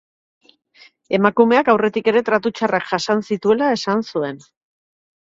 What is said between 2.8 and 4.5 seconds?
jasan zituela esan zuen.